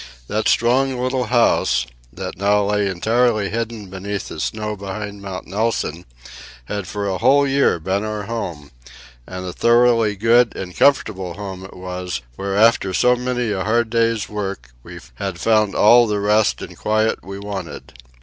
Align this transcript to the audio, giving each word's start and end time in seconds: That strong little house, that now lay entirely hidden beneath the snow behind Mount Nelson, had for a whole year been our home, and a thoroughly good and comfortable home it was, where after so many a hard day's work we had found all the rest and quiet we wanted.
That 0.27 0.47
strong 0.47 0.99
little 0.99 1.25
house, 1.25 1.85
that 2.11 2.35
now 2.35 2.63
lay 2.65 2.87
entirely 2.87 3.51
hidden 3.51 3.85
beneath 3.87 4.29
the 4.29 4.39
snow 4.39 4.75
behind 4.75 5.21
Mount 5.21 5.45
Nelson, 5.45 6.05
had 6.65 6.87
for 6.87 7.07
a 7.07 7.19
whole 7.19 7.45
year 7.45 7.79
been 7.79 8.03
our 8.03 8.23
home, 8.23 8.71
and 9.27 9.45
a 9.45 9.53
thoroughly 9.53 10.15
good 10.15 10.55
and 10.55 10.75
comfortable 10.75 11.35
home 11.35 11.63
it 11.65 11.75
was, 11.77 12.21
where 12.35 12.57
after 12.57 12.95
so 12.95 13.15
many 13.15 13.51
a 13.51 13.63
hard 13.63 13.91
day's 13.91 14.27
work 14.27 14.71
we 14.81 14.99
had 15.17 15.39
found 15.39 15.75
all 15.75 16.07
the 16.07 16.19
rest 16.19 16.63
and 16.63 16.75
quiet 16.79 17.23
we 17.23 17.37
wanted. 17.37 17.93